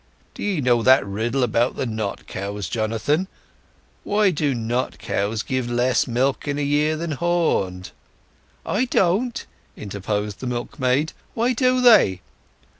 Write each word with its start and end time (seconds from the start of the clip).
Do 0.33 0.41
ye 0.41 0.61
know 0.61 0.81
that 0.81 1.05
riddle 1.05 1.43
about 1.43 1.75
the 1.75 1.85
nott 1.85 2.25
cows, 2.25 2.67
Jonathan? 2.67 3.27
Why 4.03 4.31
do 4.31 4.55
nott 4.55 4.97
cows 4.97 5.43
give 5.43 5.69
less 5.69 6.07
milk 6.07 6.47
in 6.47 6.57
a 6.57 6.63
year 6.63 6.95
than 6.97 7.11
horned?" 7.11 7.91
"I 8.65 8.85
don't!" 8.85 9.45
interposed 9.77 10.39
the 10.39 10.47
milkmaid, 10.47 11.13
"Why 11.35 11.53
do 11.53 11.81
they?" 11.81 12.21